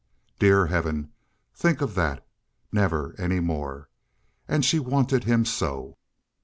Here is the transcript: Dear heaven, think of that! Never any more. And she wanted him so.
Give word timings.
Dear 0.39 0.65
heaven, 0.65 1.11
think 1.53 1.79
of 1.79 1.93
that! 1.93 2.25
Never 2.71 3.13
any 3.19 3.39
more. 3.39 3.87
And 4.47 4.65
she 4.65 4.79
wanted 4.79 5.25
him 5.25 5.45
so. 5.45 5.95